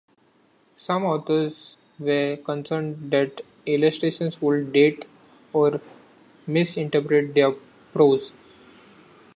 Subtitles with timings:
[0.77, 5.05] Some authors were concerned that illustrations would date
[5.53, 5.79] or
[6.47, 7.51] misinterpret their
[7.93, 8.33] prose.